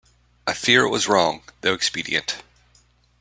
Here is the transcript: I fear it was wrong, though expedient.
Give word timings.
I 0.47 0.53
fear 0.53 0.83
it 0.83 0.89
was 0.89 1.07
wrong, 1.07 1.43
though 1.61 1.75
expedient. 1.75 2.41